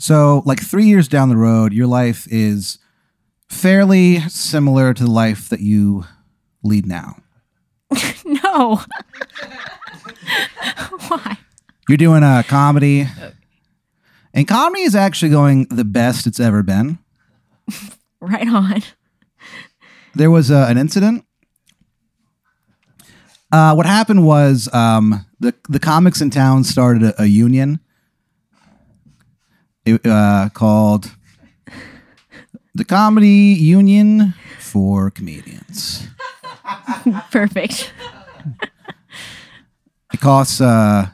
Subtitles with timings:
[0.00, 2.78] So, like three years down the road, your life is
[3.50, 6.06] fairly similar to the life that you
[6.64, 7.16] lead now.
[8.24, 8.80] No.
[11.08, 11.38] Why?
[11.88, 13.08] You're doing a comedy,
[14.32, 16.98] and comedy is actually going the best it's ever been.
[18.22, 18.82] Right on.
[20.14, 21.24] There was uh, an incident.
[23.50, 27.80] Uh, what happened was um, the the comics in town started a, a union
[29.96, 31.12] it, uh, called
[32.74, 36.06] the Comedy Union for Comedians.
[37.30, 37.92] Perfect.
[40.12, 41.06] It costs uh,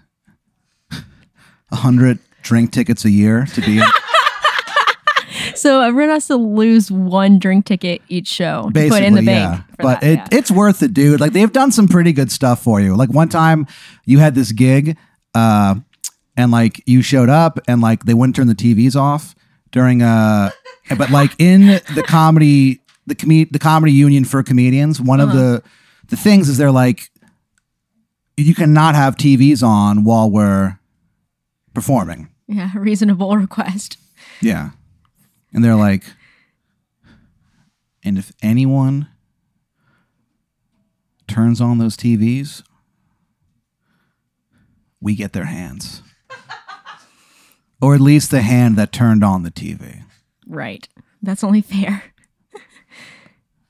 [0.90, 3.82] a hundred drink tickets a year to be
[5.54, 9.22] So everyone has to lose one drink ticket each show to basically, put in the
[9.22, 9.48] yeah.
[9.50, 9.64] bank.
[9.78, 10.28] But that, it, yeah.
[10.32, 11.20] it's worth it, dude.
[11.20, 12.94] Like they've done some pretty good stuff for you.
[12.96, 13.66] Like one time,
[14.04, 14.96] you had this gig,
[15.34, 15.76] uh,
[16.36, 19.34] and like you showed up, and like they wouldn't turn the TVs off
[19.72, 20.50] during uh,
[20.90, 25.30] a but like in the comedy, the com- the comedy union for comedians, one of
[25.30, 25.38] uh-huh.
[25.38, 25.62] the
[26.08, 27.10] the things is they're like,
[28.36, 30.78] you cannot have TVs on while we're
[31.74, 32.28] performing.
[32.46, 33.98] yeah, reasonable request.
[34.40, 34.70] Yeah.
[35.52, 36.04] And they're like,
[38.04, 39.08] and if anyone
[41.26, 42.62] turns on those TVs,
[45.00, 46.02] we get their hands.
[47.86, 50.02] Or at least the hand that turned on the TV.
[50.44, 50.88] Right.
[51.22, 52.02] That's only fair.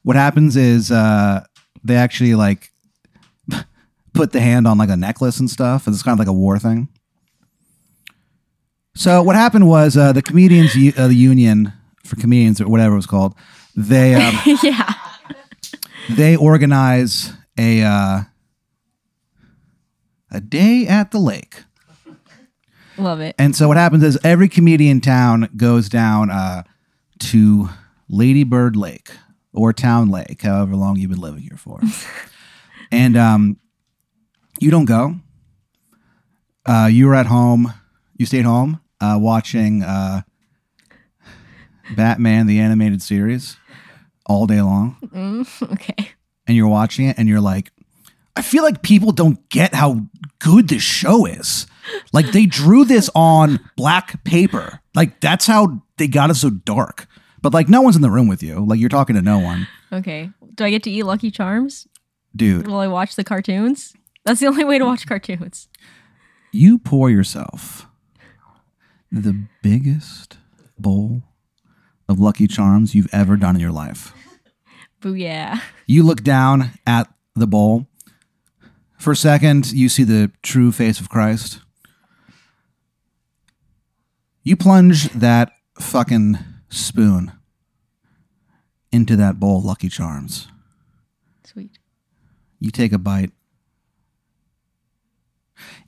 [0.04, 1.44] What happens is uh,
[1.84, 2.70] they actually like
[4.14, 5.86] put the hand on like a necklace and stuff.
[5.86, 6.88] and It's kind of like a war thing.
[8.94, 12.94] So what happened was uh, the comedians, u- uh, the union for comedians or whatever
[12.94, 13.34] it was called,
[13.76, 14.94] they um, yeah.
[16.08, 18.20] they organize a uh,
[20.30, 21.64] a day at the lake.
[22.98, 23.34] Love it.
[23.38, 26.62] And so what happens is every comedian town goes down uh,
[27.20, 27.68] to
[28.08, 29.10] Lady Bird Lake
[29.52, 31.80] or Town Lake, however long you've been living here for.
[32.90, 33.56] and um,
[34.60, 35.16] you don't go.
[36.64, 37.72] Uh, you were at home.
[38.16, 40.22] You stayed home uh, watching uh,
[41.94, 43.56] Batman the animated series
[44.26, 44.96] all day long,
[45.62, 46.10] Okay.
[46.46, 47.70] and you're watching it, and you're like,
[48.34, 50.06] I feel like people don't get how
[50.40, 51.66] good this show is.
[52.12, 54.80] Like they drew this on black paper.
[54.94, 57.06] Like that's how they got it so dark.
[57.42, 58.64] But like no one's in the room with you.
[58.64, 59.68] Like you're talking to no one.
[59.92, 60.30] Okay.
[60.54, 61.86] Do I get to eat Lucky Charms?
[62.34, 63.94] Dude, Will I watch the cartoons?
[64.24, 65.68] That's the only way to watch cartoons.
[66.52, 67.86] you pour yourself
[69.12, 70.36] the biggest
[70.78, 71.22] bowl
[72.08, 74.12] of Lucky Charms you've ever done in your life.
[75.00, 75.60] Booyah.
[75.86, 77.86] You look down at the bowl.
[78.98, 81.60] For a second, you see the true face of Christ.
[84.46, 87.32] You plunge that fucking spoon
[88.92, 90.46] into that bowl of Lucky Charms.
[91.42, 91.80] Sweet.
[92.60, 93.32] You take a bite.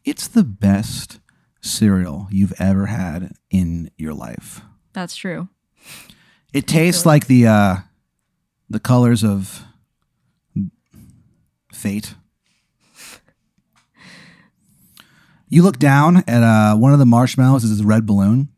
[0.05, 1.21] It's the best
[1.61, 4.63] cereal you've ever had in your life.
[4.93, 5.49] That's true.
[6.53, 7.77] It tastes like the uh
[8.69, 9.63] the colors of
[11.73, 12.17] fate.
[15.49, 18.49] You look down at uh one of the marshmallows is this red balloon,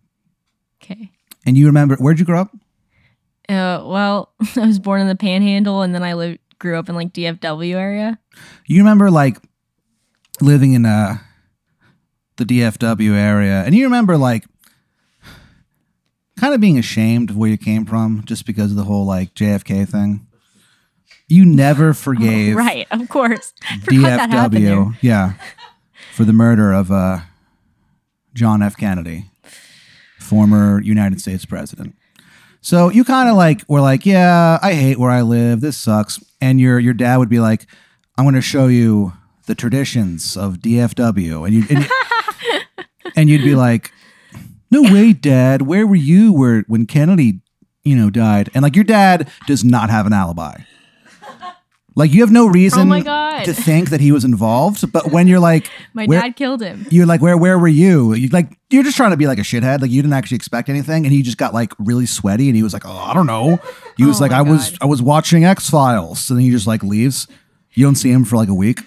[0.83, 1.11] Okay.
[1.47, 2.51] and you remember where'd you grow up?
[3.49, 6.95] Uh, well, I was born in the Panhandle, and then I lived grew up in
[6.95, 8.19] like DFW area.
[8.67, 9.39] You remember like
[10.41, 11.19] living in uh
[12.37, 14.45] the DFW area, and you remember like
[16.39, 19.35] kind of being ashamed of where you came from just because of the whole like
[19.35, 20.27] JFK thing.
[21.29, 23.53] You never forgave Right, of course.
[23.85, 25.35] DFW, yeah,
[26.21, 27.21] for the murder of uh,
[28.35, 28.77] John F.
[28.77, 29.25] Kennedy,
[30.19, 31.95] former United States president.
[32.61, 35.63] So you kind of like were like, yeah, I hate where I live.
[35.63, 36.23] This sucks.
[36.39, 37.65] And your your dad would be like,
[38.19, 39.15] I'm going to show you
[39.47, 42.61] the traditions of DFW, and you and, you-
[43.17, 43.91] and you'd be like,
[44.71, 45.63] no way, Dad.
[45.63, 47.41] Where were you where when Kennedy,
[47.83, 48.51] you know, died?
[48.53, 50.59] And like your dad does not have an alibi.
[51.97, 53.45] Like you have no reason Oh God.
[53.45, 54.91] to think that he was involved.
[54.93, 56.87] But when you're like, My where, dad killed him.
[56.91, 58.15] you're like, where where were you?
[58.15, 59.81] You like you're just trying to be like a shithead.
[59.81, 62.63] Like you didn't actually expect anything, and he just got like really sweaty, and he
[62.63, 63.59] was like, oh, I don't know.
[63.97, 66.67] He was Oh like, I was I was watching X Files, and then he just
[66.67, 67.27] like leaves.
[67.73, 68.81] You don't see him for like a week.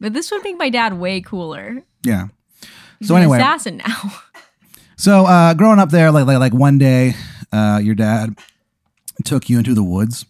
[0.00, 1.82] But this would make my dad way cooler.
[2.04, 2.28] Yeah.
[2.98, 4.12] He's So an anyway, assassin now.
[5.00, 7.14] So uh, growing up there, like like like one day,
[7.52, 8.36] uh, your dad
[9.24, 10.26] took you into the woods,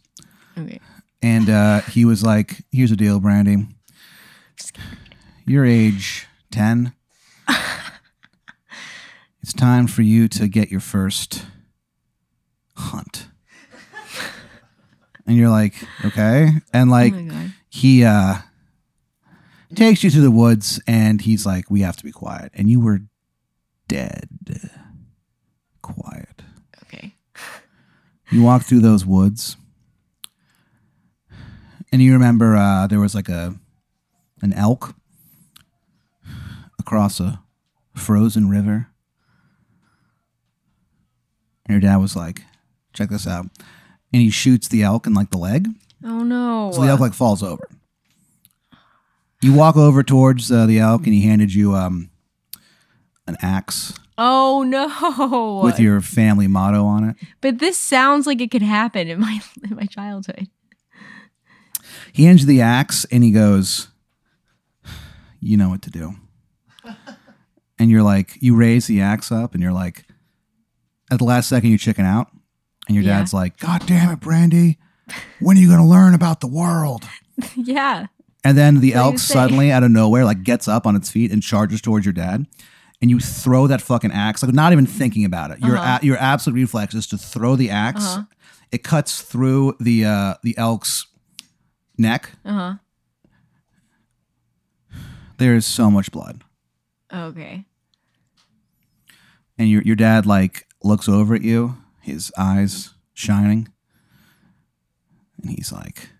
[0.58, 0.78] okay.
[1.23, 3.69] And uh, he was like, "Here's the deal, Brandi.
[5.47, 6.93] You're age ten.
[9.43, 11.44] it's time for you to get your first
[12.76, 13.26] hunt.
[15.26, 15.75] and you're like,
[16.05, 16.50] okay.
[16.73, 18.38] And like, oh he uh
[19.75, 22.81] takes you to the woods and he's like we have to be quiet and you
[22.81, 23.00] were
[23.87, 24.26] dead
[25.82, 26.43] quiet
[26.85, 27.14] Okay.
[28.31, 29.56] you walk through those woods
[31.93, 33.55] and you remember uh there was like a
[34.43, 34.94] an elk
[36.79, 37.40] across a
[37.94, 38.88] frozen river
[41.67, 42.43] and your dad was like
[42.93, 43.46] check this out
[44.12, 45.69] and he shoots the elk in like the leg
[46.05, 46.70] Oh no.
[46.73, 47.69] so the elk like falls over.
[49.43, 52.11] You walk over towards uh, the elk, and he handed you um,
[53.26, 55.61] an axe oh no.
[55.64, 57.17] with your family motto on it.
[57.40, 60.49] but this sounds like it could happen in my in my childhood.
[62.12, 63.88] He hands you the axe, and he goes,
[65.40, 66.14] "You know what to do."
[67.78, 70.05] and you're like, you raise the axe up, and you're like,
[71.10, 72.28] at the last second, you chicken out,
[72.87, 73.19] and your Yeah.
[73.19, 74.76] dad's like, "God damn it, Brandi,
[75.40, 77.05] when are you going to learn about the world?"
[77.56, 78.06] yeah.
[78.44, 79.34] And then the What do you elk say?
[79.34, 82.46] suddenly out of nowhere like gets up on its feet and charges towards your dad.
[83.00, 85.61] And you throw that fucking axe, like not even thinking about it.
[85.61, 85.99] Your Uh-huh.
[86.02, 88.04] a- your absolute reflex is to throw the axe.
[88.04, 88.22] Uh-huh.
[88.72, 91.06] It cuts through the uh, the elk's
[91.99, 92.31] neck.
[92.45, 92.75] Uh huh.
[95.39, 96.43] There is so much blood,
[97.12, 97.65] Okay.
[99.56, 103.69] and your your dad like looks over at you, his eyes shining,
[105.41, 106.11] and he's like,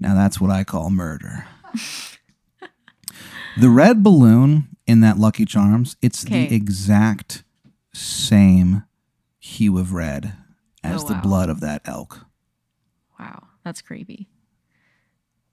[0.00, 1.46] "Now that's what I call murder."
[3.58, 6.46] the red balloon in that Lucky Charms, it's Okay.
[6.46, 7.44] the exact
[7.92, 8.84] same
[9.38, 10.32] hue of red
[10.82, 12.24] as Oh, the blood of that elk.
[13.20, 13.48] Wow.
[13.64, 14.28] That's creepy.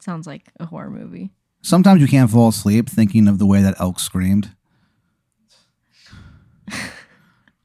[0.06, 1.32] Sounds like a horror movie.
[1.64, 4.52] Sometimes you can't fall asleep thinking of the way that elk screamed.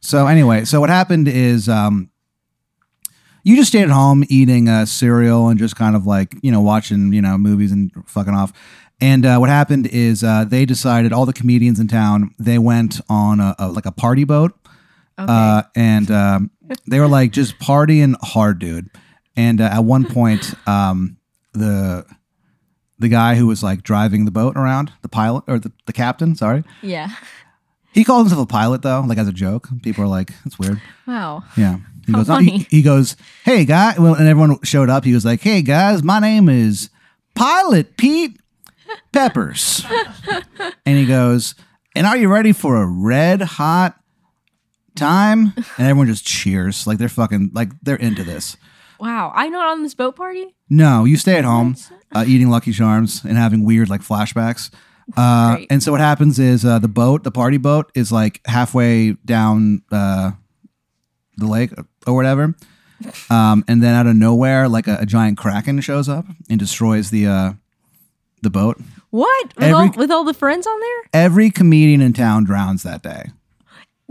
[0.00, 2.10] so anyway, so what happened is um,
[3.44, 6.62] you just stayed at home eating uh, cereal and just kind of like you know
[6.62, 8.54] watching you know movies and fucking off.
[9.02, 13.00] And uh, what happened is uh, they decided all the comedians in town they went
[13.10, 14.52] on a, a like a party boat
[15.18, 15.30] Okay.
[15.30, 16.50] uh, and um,
[16.88, 18.88] they were like just partying hard, dude.
[19.36, 21.18] And uh, at one point, um,
[21.52, 22.06] the
[23.00, 26.36] the guy who was like driving the boat around, the pilot or the, the captain,
[26.36, 27.08] sorry, yeah.
[27.92, 29.68] he called himself a pilot though, like as a joke.
[29.82, 31.42] People are like, "That's weird." Wow.
[31.56, 31.78] Yeah.
[32.06, 35.04] He How goes, oh, he, he goes, "Hey guy," well, and everyone showed up.
[35.04, 36.90] He was like, "Hey guys, my name is
[37.34, 38.38] Pilot Pete
[39.12, 39.84] Peppers,"
[40.86, 41.54] and he goes,
[41.94, 43.98] "And are you ready for a red hot
[44.94, 48.56] time?" And everyone just cheers, like they're fucking, like they're into this.
[49.00, 49.32] Wow.
[49.34, 50.54] I'm not on this boat party?
[50.68, 51.74] No, you stay at home,
[52.12, 54.70] uh, eating Lucky Charms and having weird like flashbacks.
[55.16, 55.66] Uh, Great.
[55.70, 59.82] and so what happens is uh, the boat, the party boat, is like halfway down
[59.90, 60.30] uh,
[61.36, 61.72] the lake
[62.06, 62.54] or whatever,
[63.28, 67.10] um, and then out of nowhere, like a, a giant kraken shows up and destroys
[67.10, 67.52] the uh,
[68.42, 68.80] the boat.
[69.10, 69.46] What?
[69.56, 71.22] With, Every- all, with all the friends on there?
[71.24, 73.30] Every comedian in town drowns that day.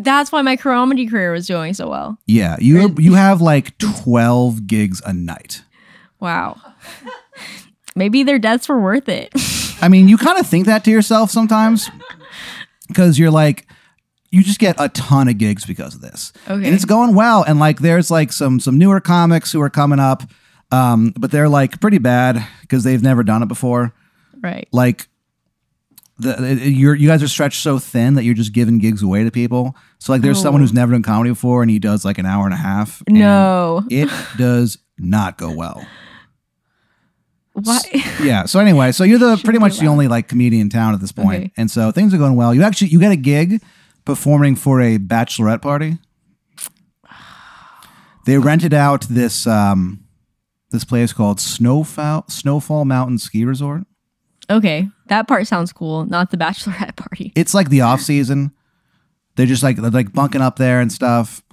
[0.01, 2.17] That's why my comedy career was doing so well.
[2.25, 5.61] Yeah, you you have like twelve gigs a night.
[6.19, 6.55] Wow.
[7.95, 9.31] Maybe their deaths were worth it.
[9.81, 11.89] I mean, you kind of think that to yourself sometimes
[12.87, 13.65] because you're like,
[14.31, 16.65] you just get a ton of gigs because of this, Okay.
[16.65, 17.43] and it's going well.
[17.43, 20.23] And like, there's like some some newer comics who are coming up,
[20.71, 23.93] um, but they're like pretty bad because they've never done it before.
[24.41, 24.67] right.
[24.71, 25.08] Like,
[26.19, 29.31] the you're you guys are stretched so thin that you're just giving gigs away to
[29.31, 29.75] people.
[29.99, 30.63] So like, there's someone Oh.
[30.63, 33.01] who's never done comedy before, and he does like an hour and a half.
[33.07, 33.83] and No.
[33.89, 35.85] it does not go well.
[37.53, 37.79] Why?
[38.23, 38.45] yeah.
[38.45, 41.11] So anyway, so you're the pretty much the only like comedian in town at this
[41.11, 41.51] point, Okay.
[41.57, 42.53] and so things are going well.
[42.53, 43.61] You actually you get a gig
[44.05, 45.97] performing for a bachelorette party.
[48.25, 50.03] They rented out this um
[50.71, 53.83] this place called Snowfall Snowfall Mountain Ski Resort.
[54.49, 54.87] Okay.
[55.07, 56.05] That part sounds cool.
[56.05, 57.33] Not the bachelorette party.
[57.35, 58.51] It's like the off season.
[59.35, 61.43] They're just like they're like bunking up there and stuff.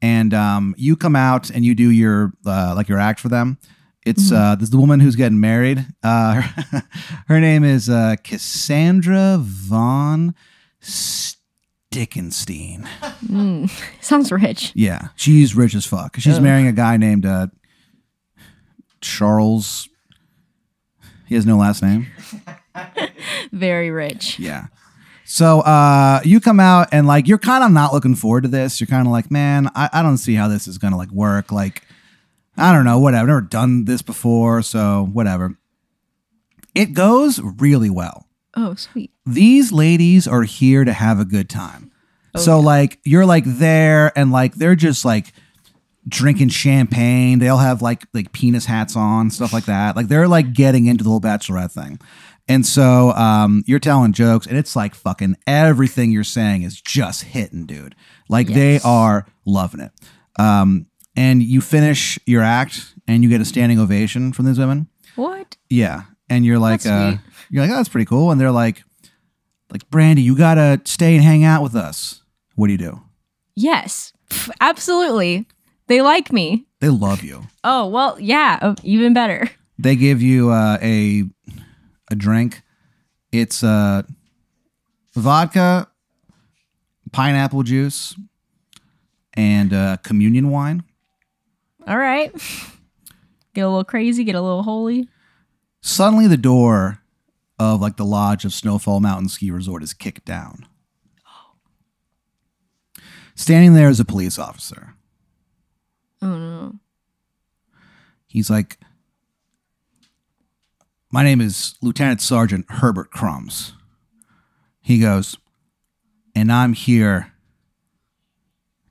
[0.00, 3.58] And um, you come out and you do your uh, like your act for them.
[4.04, 5.86] It's uh, this is the woman who's getting married.
[6.02, 6.82] Uh, her,
[7.28, 10.34] her name is uh, Cassandra Von
[10.80, 12.88] Stickenstein.
[14.00, 14.72] Sounds rich.
[14.74, 16.16] Yeah, she's rich as fuck.
[16.18, 16.42] She's Ugh.
[16.42, 17.46] marrying a guy named uh,
[19.00, 19.88] Charles.
[21.32, 22.08] He has no last name.
[23.52, 24.38] Very rich.
[24.38, 24.66] Yeah.
[25.24, 28.78] So uh, you come out and like you're kind of not looking forward to this.
[28.78, 31.50] You're kind of like, man, I, I don't see how this is gonna like work.
[31.50, 31.84] Like,
[32.58, 33.22] I don't know, whatever.
[33.22, 35.56] I've never done this before, so whatever.
[36.74, 38.26] It goes really well.
[38.54, 39.10] Oh, sweet.
[39.24, 41.92] These ladies are here to have a good time.
[42.36, 45.32] So like you're like there and like they're just like
[46.08, 47.38] drinking champagne.
[47.38, 49.96] They all have like like penis hats on, stuff like that.
[49.96, 51.98] Like they're like getting into the whole bachelorette thing.
[52.48, 57.22] And so um, you're telling jokes, and it's like fucking everything you're saying is just
[57.22, 57.94] hitting, dude.
[58.28, 59.92] Like they are loving it.
[60.38, 64.88] Um, and you finish your act, and you get a standing ovation from these women.
[65.14, 65.56] What?
[65.70, 67.16] Yeah, and you're like, uh,
[67.50, 68.30] you're like, oh, that's pretty cool.
[68.30, 68.82] And they're like,
[69.70, 72.22] like Brandi, you gotta stay and hang out with us.
[72.56, 73.00] What do you do?
[73.54, 74.12] Yes,
[74.60, 75.46] absolutely.
[75.92, 76.64] They like me.
[76.80, 77.42] They love you.
[77.64, 79.50] Oh well, yeah, oh, even better.
[79.78, 81.24] They give you uh, a
[82.10, 82.62] a drink.
[83.30, 84.00] It's uh,
[85.14, 85.88] vodka,
[87.12, 88.16] pineapple juice,
[89.34, 90.82] and uh, communion wine.
[91.86, 92.32] All right.
[93.54, 95.06] Get a little crazy, get a little holy.
[95.82, 97.02] Suddenly, the door
[97.58, 100.66] of like the lodge of Snowfall Mountain Ski Resort is kicked down.
[103.34, 104.91] Standing there is a police officer.
[106.22, 106.74] Oh no.
[108.26, 108.78] He's like,
[111.10, 113.74] My name is Lieutenant Sergeant Herbert Crumbs.
[114.80, 115.36] He goes,
[116.34, 117.32] And I'm here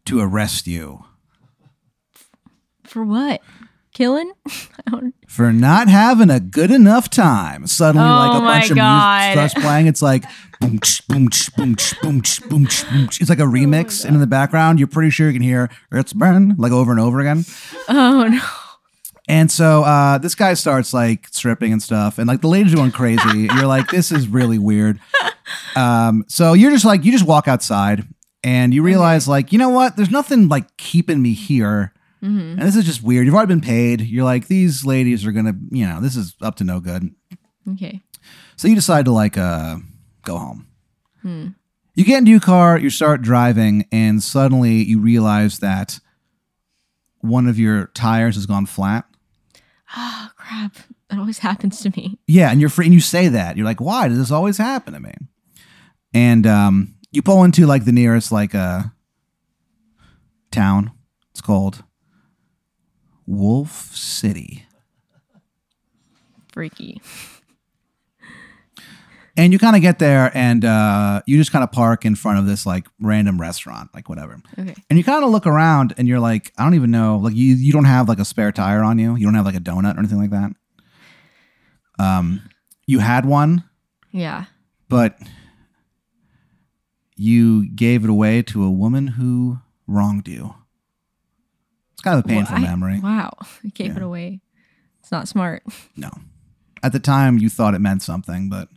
[0.05, 1.05] to arrest you
[2.83, 3.41] For what?
[3.93, 4.31] Killing?
[5.27, 7.67] For not having a good enough time.
[7.67, 9.88] Suddenly, like Oh a my bunch of music starts playing.
[9.88, 10.24] It's like
[10.60, 12.67] boom, boom, boom, boom, boom, boom.
[13.19, 16.13] It's like a remix, and in the background, you're pretty sure you can hear "It's
[16.13, 17.45] Burn" like over and over again.
[17.89, 18.41] Oh no.
[19.27, 22.77] And so uh, this guy starts like stripping and stuff, and like the ladies are
[22.77, 23.48] going crazy.
[23.55, 25.00] you're like, this is really weird.
[25.75, 28.05] Um, so you're just like, you just walk outside,
[28.43, 29.95] and you realize like, you know what?
[29.95, 33.25] There's nothing like keeping me here, hmm and this is just weird.
[33.25, 34.01] You've already been paid.
[34.01, 37.13] You're like, these ladies are gonna, you know, this is up to no good.
[37.73, 38.01] Okay.
[38.55, 39.77] So you decide to like uh,
[40.23, 40.67] go home.
[41.21, 41.47] Hmm.
[41.95, 45.99] You get into your car, you start driving, and suddenly you realize that
[47.19, 49.05] one of your tires has gone flat.
[49.95, 50.75] Oh crap.
[51.09, 52.17] That always happens to me.
[52.27, 54.93] Yeah, and you're free, and you say that you're like, why does this always happen
[54.93, 55.13] to me?
[56.13, 58.83] And um, you pull into like the nearest like uh,
[60.51, 60.91] town.
[61.31, 61.83] It's called
[63.31, 64.65] Wolf City,
[66.51, 67.01] Freaky.
[69.38, 72.39] and you kind of get there, and uh, you just kind of park in front
[72.39, 74.38] of this like random restaurant, like whatever.
[74.59, 74.75] Okay.
[74.89, 77.55] And you kind of look around, and you're like, I don't even know, like you
[77.55, 79.15] you don't have like a spare tire on you.
[79.15, 80.51] You don't have like a donut or anything like that.
[82.00, 82.41] Um,
[82.85, 83.63] you had one.
[84.11, 84.45] Yeah.
[84.89, 85.17] but
[87.15, 90.55] you gave it away to a woman who wronged you.
[92.01, 93.00] It's kind of a painful Well, I- memory.
[93.00, 93.31] Wow.
[93.63, 93.98] I gave Yeah.
[93.98, 94.41] it away.
[95.01, 95.62] It's not smart.
[95.96, 96.10] No.
[96.81, 98.70] At the time, you thought it meant something, but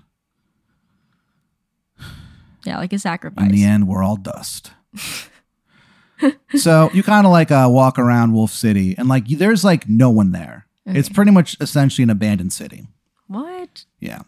[2.65, 3.45] Yeah, like a sacrifice.
[3.47, 4.73] in the end, we're all dust.
[6.57, 10.11] so you kind of like uh, walk around Wolf City, and like there's like no
[10.11, 10.67] one there.
[10.87, 12.87] It's pretty much essentially an abandoned city.
[13.27, 13.87] What?
[14.01, 14.21] Yeah.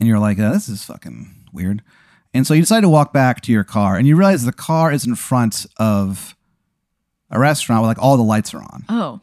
[0.00, 1.82] And you're like, uh, this is fucking weird.
[2.34, 4.90] And so you decide to walk back to your car, and you realize the car
[4.92, 6.36] is in front of
[7.32, 8.84] a restaurant where like all the lights are on.
[8.88, 9.20] Oh.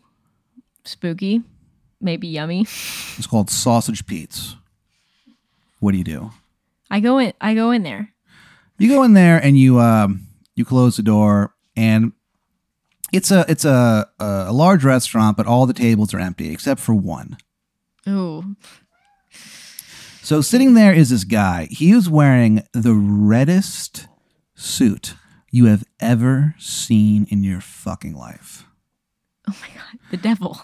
[0.83, 1.43] Spooky.
[2.01, 2.61] Maybe yummy.
[2.61, 4.55] It's called Sausage Pete's.
[5.79, 6.31] What do you do?
[6.91, 8.13] I go in I go in there.
[8.77, 12.13] You go in there and you um, you close the door, and
[13.11, 16.95] it's a it's a, a large restaurant, but all the tables are empty except for
[16.95, 17.37] one.
[18.07, 18.55] Ooh.
[20.21, 21.67] So sitting there is this guy.
[21.71, 24.07] He is wearing the reddest
[24.55, 25.15] suit
[25.51, 28.65] you have ever seen in your fucking life.
[29.47, 29.99] Oh my god.
[30.11, 30.61] The devil.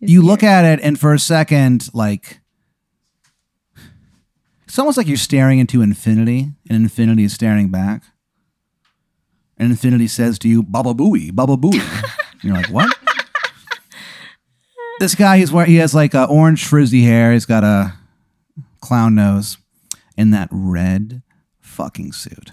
[0.00, 0.26] You here.
[0.28, 2.40] look at it, and for a second, like
[4.66, 8.02] it's almost like you're staring into infinity, and infinity is staring back.
[9.56, 11.80] And infinity says to you, "Baba booey, baba booey."
[12.42, 12.94] You're like, "What?"
[15.00, 17.32] this guy, he's wearing, he has like orange frizzy hair.
[17.32, 17.94] He's got a
[18.80, 19.56] clown nose,
[20.18, 21.22] and that red
[21.60, 22.50] fucking suit.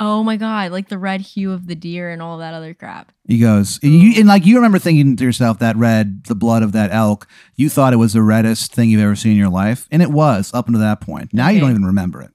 [0.00, 3.10] Oh my god, like the red hue of the deer and all that other crap.
[3.26, 6.62] He goes, and, you, and like you remember thinking to yourself, that red, the blood
[6.62, 7.26] of that elk,
[7.56, 9.88] you thought it was the reddest thing you've ever seen in your life.
[9.90, 11.34] And it was up until that point.
[11.34, 12.30] Now you don't even remember it.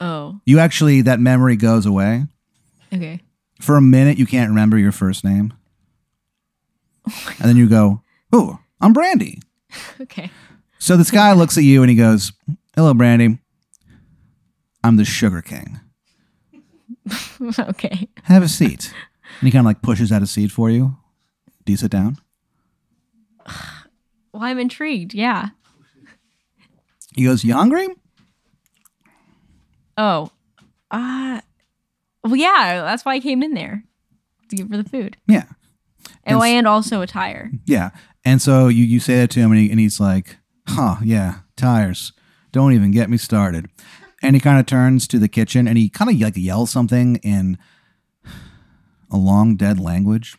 [0.00, 0.40] Oh.
[0.46, 2.24] You actually, that memory goes away.
[2.92, 3.20] Okay.
[3.60, 5.52] For a minute, you can't remember your first name.
[7.04, 9.42] And then you go, oh, I'm Brandi.
[10.00, 10.30] Okay.
[10.78, 12.32] So this guy looks at you and he goes,
[12.74, 13.38] hello, Brandi.
[14.84, 15.80] I'm the Sugar King.
[17.58, 18.08] okay.
[18.24, 18.92] Have a seat.
[19.40, 20.96] And he kind of like pushes out a seat for you.
[21.64, 22.18] Do you sit down?
[24.34, 25.12] Well, I'm intrigued.
[25.12, 25.50] Yeah.
[27.14, 27.86] He goes, you hungry?
[29.98, 30.30] Oh.
[30.90, 31.40] Uh
[32.24, 33.84] Well, yeah, that's why I came in there
[34.48, 35.16] to give her the food.
[35.26, 35.44] Yeah.
[36.24, 37.50] And, And s- and also a tire.
[37.66, 37.90] Yeah.
[38.24, 40.36] And so you, you say that to him, and, he, and he's like,
[40.68, 42.12] huh, yeah, tires.
[42.52, 43.68] Don't even get me started.
[44.22, 47.16] And he kind of turns to the kitchen and he kind of like yells something
[47.16, 47.58] in
[49.10, 50.36] a long dead language.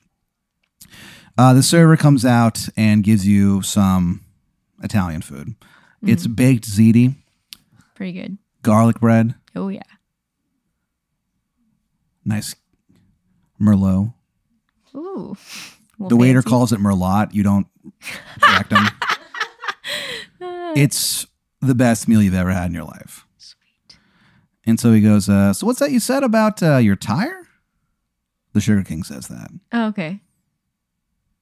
[1.38, 4.22] Uh, the server comes out and gives you some
[4.82, 5.56] Italian food.
[6.02, 7.16] It's baked ziti,
[7.96, 8.38] Pretty good.
[8.62, 9.82] garlic bread, Oh yeah.
[12.26, 12.56] nice
[13.62, 14.14] merlot.
[14.96, 15.36] Ooh.
[16.00, 17.34] The waiter calls it merlot.
[17.34, 17.68] You don't
[18.42, 18.86] correct him.
[20.76, 21.26] it's
[21.62, 23.26] the best meal you've ever had in your life.
[24.66, 27.48] And so he goes, uh, So what's that you said about uh, your tire?
[28.54, 29.50] The Sugar King says that.
[29.72, 30.22] Oh, okay.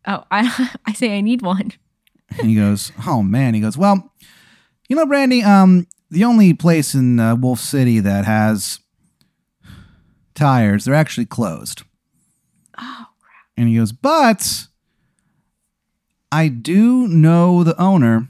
[0.08, 1.74] Oh, I I say I need one.
[2.40, 3.54] And he goes, Oh man.
[3.54, 4.14] He goes, Well,
[4.90, 8.80] you know, Brandi, um, the only place in uh, Wolf City that has
[10.34, 11.84] tires, they're actually closed.
[12.78, 13.46] Oh, crap.
[13.56, 14.68] And he goes, But
[16.32, 18.30] I do know the owner.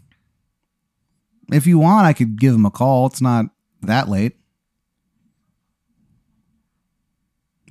[1.52, 3.08] If you want, I could give him a call.
[3.08, 3.46] It's not
[3.82, 4.38] that late.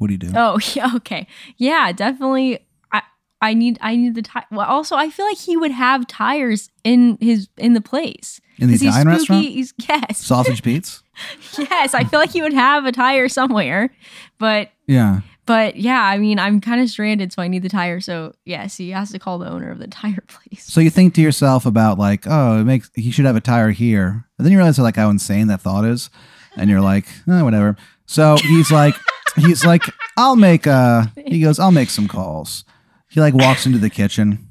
[0.00, 0.32] What do you do?
[0.34, 1.26] Oh, yeah, okay.
[1.58, 3.02] Yeah, definitely I
[3.42, 4.46] I need I need the tire.
[4.50, 8.40] Well, also I feel like he would have tires in his in the place.
[8.58, 9.18] In the 'Cause he's Italian spooky.
[9.18, 9.46] restaurant?
[9.46, 10.18] He's, yes.
[10.18, 11.02] Sausage Pete's?
[11.58, 13.90] yes, I feel like he would have a tire somewhere.
[14.38, 15.20] But Yeah.
[15.44, 18.00] but yeah, I mean, I'm kind of stranded, so I need the tire.
[18.00, 20.64] So yes, he has to call the owner of the tire place.
[20.64, 23.70] So you think to yourself about like, oh, it makes he should have a tire
[23.70, 24.24] here.
[24.38, 26.08] And then you realize like how insane that thought is.
[26.56, 27.76] And you're like, eh, whatever.
[28.06, 28.94] So he's like
[29.36, 29.82] he's like,
[30.16, 32.64] I'll make uh he goes, I'll make some calls.
[33.08, 34.48] He like walks into the kitchen.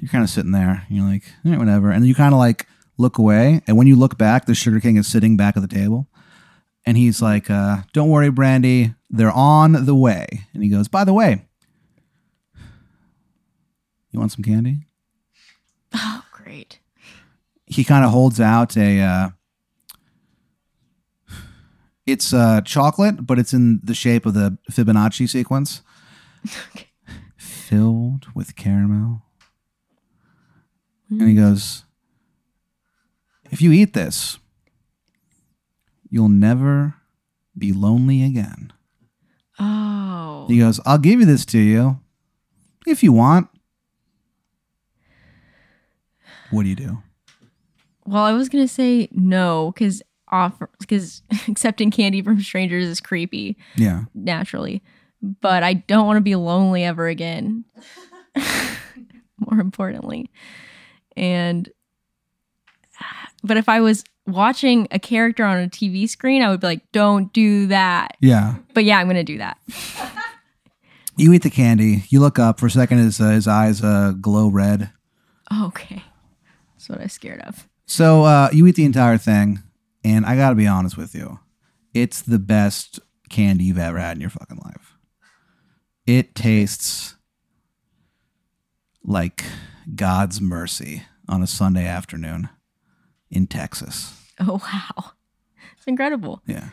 [0.00, 0.86] You're kind of sitting there.
[0.88, 1.90] You're like, eh, whatever.
[1.90, 2.66] And you kind of like
[2.98, 3.62] look away.
[3.66, 6.08] And when you look back, the Sugar King is sitting back at the table.
[6.84, 8.96] And he's like, uh, don't worry, Brandi.
[9.10, 10.26] They're on the way.
[10.52, 11.44] And he goes, by the way,
[14.10, 14.86] you want some candy?
[15.94, 16.80] Oh, great.
[17.66, 19.28] he kind of holds out a uh
[22.06, 25.82] it's uh chocolate but it's in the shape of the fibonacci sequence.
[26.74, 26.88] Okay.
[27.36, 29.22] filled with caramel.
[31.10, 31.84] And he goes
[33.50, 34.38] if you eat this
[36.10, 36.94] you'll never
[37.56, 38.72] be lonely again.
[39.58, 40.46] Oh.
[40.48, 42.00] he goes i'll give you this to you
[42.86, 43.48] if you want.
[46.50, 46.98] What do you do?
[48.04, 53.56] Well, I was gonna say no because offer because accepting candy from strangers is creepy
[53.76, 54.82] yeah naturally,
[55.40, 57.64] but I don't want to be lonely ever again.
[59.38, 60.30] More importantly,
[61.16, 61.68] and
[63.44, 66.90] but if I was watching a character on a TV screen, I would be like,
[66.92, 69.58] "Don't do that." yeah But yeah, I'm gonna do that.
[71.14, 72.04] You eat the candy.
[72.08, 72.96] You look up for a second.
[72.96, 74.90] His uh, his eyes uh, glow red.
[75.66, 76.02] okay,
[76.72, 77.68] that's what I was scared of.
[77.84, 79.58] So uh, you eat the entire thing,
[80.04, 81.40] and I got to be honest with you,
[81.94, 84.96] it's the best candy you've ever had in your fucking life.
[86.06, 87.16] It tastes
[89.04, 89.44] like
[89.94, 92.48] God's mercy on a Sunday afternoon
[93.30, 94.18] in Texas.
[94.44, 95.12] Oh wow,
[95.76, 96.42] it's incredible.
[96.46, 96.70] Yeah.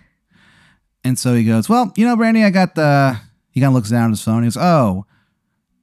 [1.03, 3.19] And so he goes, Well, you know, Brandi, I got the.
[3.51, 4.43] He kind of looks down at his phone.
[4.43, 5.05] He goes, Oh,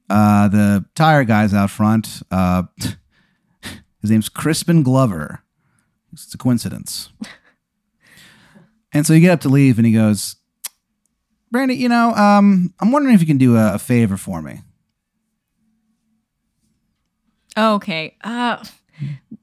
[0.09, 2.21] uh, the tire guy's out front.
[2.31, 2.63] Uh,
[4.01, 5.43] his name's Crispin Glover.
[6.13, 7.09] It's a coincidence.
[8.93, 10.35] and so you get up to leave, and he goes,
[11.53, 14.61] Brandi, you know, um, I'm wondering if you can do a, a favor for me.
[17.57, 18.15] Okay.
[18.23, 18.63] Uh,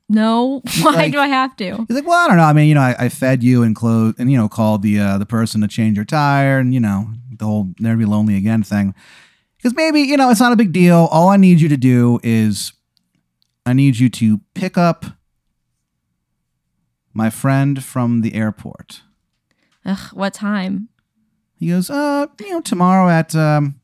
[0.08, 0.62] no.
[0.82, 1.84] Why like- do I have to?
[1.88, 2.44] He's like, well, I don't know.
[2.44, 4.98] I mean, you know, I, I fed you and clothed and you know called the
[5.00, 8.36] uh, the person to change your tire and you know the whole never be lonely
[8.36, 8.94] again thing.
[9.56, 11.08] Because maybe you know it's not a big deal.
[11.10, 12.72] All I need you to do is
[13.66, 15.06] I need you to pick up
[17.14, 19.02] my friend from the airport.
[19.86, 20.88] Ugh, what time?
[21.56, 23.80] He goes, uh, you know, tomorrow at um,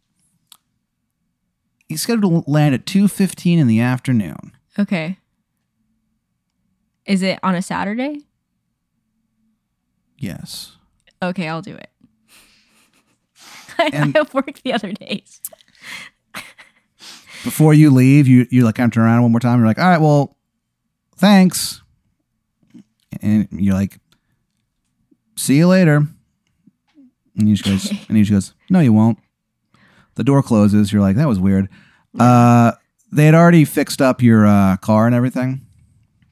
[1.88, 4.52] he's scheduled to land at two fifteen in the afternoon.
[4.78, 5.18] Okay.
[7.06, 8.20] Is it on a Saturday?
[10.18, 10.76] Yes.
[11.22, 11.90] Okay, I'll do it.
[13.78, 15.40] I, And- I have worked the other days.
[17.44, 19.58] before you leave, you you like turn around one more time.
[19.58, 20.36] You're like, all right, well,
[21.16, 21.82] thanks,
[23.22, 23.98] and you're like,
[25.36, 26.06] see you later.
[27.36, 29.18] And he just goes, and he just goes, no, you won't.
[30.16, 30.92] The door closes.
[30.92, 31.68] You're like, that was weird.
[32.18, 32.72] Uh,
[33.12, 35.62] they had already fixed up your uh, car and everything.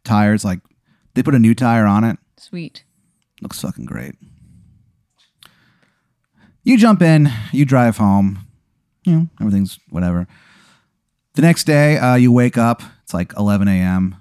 [0.05, 0.61] Tires, like,
[1.15, 2.19] they put a new tire on it.
[2.37, 2.85] Sweet.
[3.41, 4.15] Looks fucking great.
[6.63, 8.41] you jump in, you drive home.
[9.05, 10.27] You know, everything's whatever.
[11.35, 12.83] The next day, uh, you wake up.
[13.05, 14.17] It's like 11 a.m.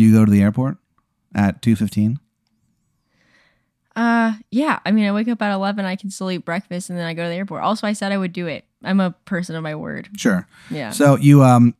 [0.00, 0.78] Do you go to the airport
[1.34, 2.16] at 2:15?
[3.94, 4.78] Uh, yeah.
[4.86, 5.84] I mean, I wake up at eleven.
[5.84, 7.62] I can still eat breakfast, and then I go to the airport.
[7.64, 8.64] Also, I said I would do it.
[8.82, 10.08] I'm a person of my word.
[10.16, 10.48] Sure.
[10.70, 10.92] Yeah.
[10.92, 11.74] So you um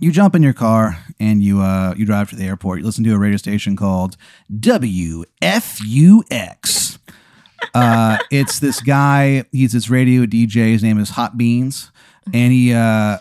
[0.00, 2.78] you jump in your car and you uh you drive to the airport.
[2.78, 4.16] You listen to a radio station called
[4.50, 5.26] WFUX.
[7.74, 11.90] uh it's this guy, he's this radio DJ, his name is Hot Beans.
[12.32, 13.18] And he uh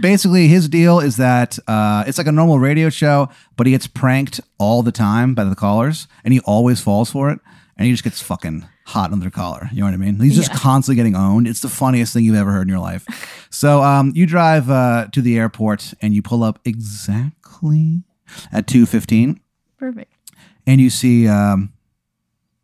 [0.00, 3.86] basically his deal is that uh it's like a normal radio show, but he gets
[3.86, 7.38] pranked all the time by the callers and he always falls for it.
[7.76, 9.68] And he just gets fucking hot under the collar.
[9.72, 10.20] You know what I mean?
[10.20, 10.58] He's just Yeah.
[10.58, 11.48] constantly getting owned.
[11.48, 13.06] It's the funniest thing you've ever heard in your life.
[13.50, 18.02] So um, you drive uh, to the airport and you pull up exactly
[18.52, 19.40] at two fifteen,
[19.78, 20.12] Perfect.
[20.66, 21.72] and you see um,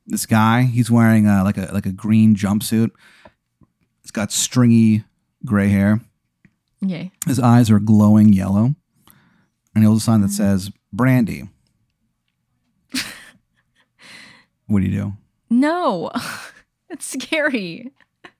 [0.06, 0.62] this guy.
[0.62, 2.90] He's wearing uh, like a like a green jumpsuit.
[4.02, 5.04] He's got stringy
[5.44, 6.00] gray hair.
[6.84, 7.10] Okay.
[7.26, 8.74] His eyes are glowing yellow,
[9.74, 11.48] and he holds a sign that says "Brandi."
[14.66, 15.12] what do you do?
[15.50, 16.10] No,
[16.90, 17.90] it's scary.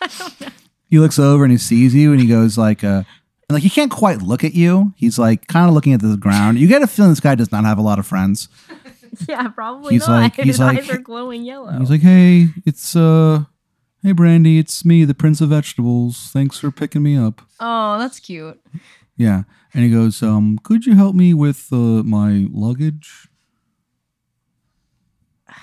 [0.00, 0.48] I don't know.
[0.90, 3.04] he looks over and he sees you and he goes like uh
[3.48, 6.16] and like he can't quite look at you he's like kind of looking at the
[6.16, 8.48] ground you get a feeling this guy does not have a lot of friends
[9.28, 10.20] Yeah, probably He's not.
[10.22, 11.78] like- he's His like- eyes are glowing yellow.
[11.78, 13.44] he's like hey it's uh
[14.02, 18.20] hey Brandi it's me the prince of vegetables thanks for picking me up oh, that's
[18.20, 18.60] cute.
[19.16, 19.42] yeah
[19.74, 23.28] and he goes um could you help me with uh my luggage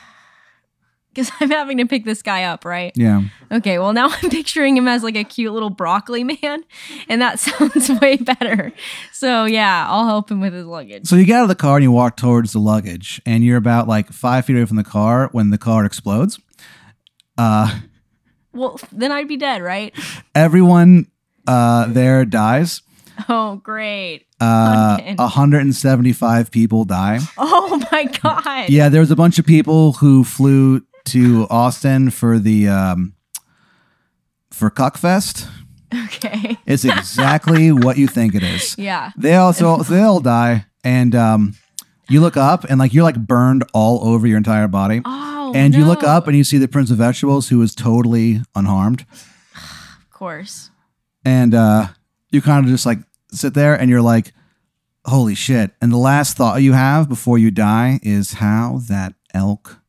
[1.13, 2.91] Because I'm having to pick this guy up, right?
[2.95, 6.65] yeah Okay, well, now I'm picturing him as like a cute little broccoli man,
[7.07, 8.73] and that sounds way better.
[9.13, 11.07] So, yeah, I'll help him with his luggage.
[11.07, 13.55] so you get out of the car and you walk towards the luggage and you're
[13.55, 16.37] about like five feet away from the car when the car explodes
[17.37, 17.79] uh
[18.55, 19.93] Well, then I'd be dead, right?
[20.33, 21.07] everyone
[21.47, 22.81] uh there dies
[23.29, 24.25] Oh, great.
[24.41, 25.15] Uh, Okay.
[25.15, 27.19] 175 people die.
[27.37, 28.67] Oh my God.
[28.69, 33.13] Yeah, there was a bunch of people who flew to Austin for the um,
[34.51, 35.47] for Cuckfest.
[35.93, 36.57] Okay.
[36.65, 38.75] It's exactly what you think it is.
[38.77, 39.11] Yeah.
[39.15, 41.53] They also they all die, and um,
[42.09, 45.01] you look up and like you're like burned all over your entire body.
[45.05, 48.41] Oh, and you look up and you see the Prince of Vegetables, who is totally
[48.55, 49.05] unharmed.
[50.01, 50.69] Of course.
[51.25, 51.87] and uh,
[52.29, 52.99] you kind of just like
[53.31, 54.31] sit there and you're like,
[55.05, 55.71] holy shit.
[55.81, 59.79] And the last thought you have before you die is how that elk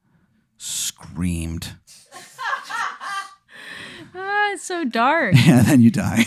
[0.59, 1.75] screamed.
[4.19, 5.35] Ah, it's so dark.
[5.47, 6.25] and then you die.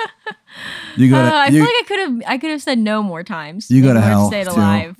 [0.96, 2.78] you go Uh, to I you, feel like I could have I could have said
[2.78, 3.70] no more times.
[3.70, 4.94] You go to hell, Stayed too.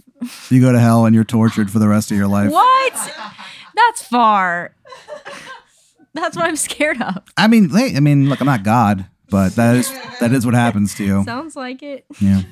[0.50, 2.50] You go to hell and you're tortured for the rest of your life.
[2.50, 3.12] What?
[3.74, 4.74] That's far.
[6.12, 7.22] That's what I'm scared of.
[7.37, 10.94] I mean, I mean, look, I'm not God, but that is that is what happens
[10.96, 11.24] to you.
[11.24, 12.04] Sounds like it.
[12.20, 12.42] Yeah.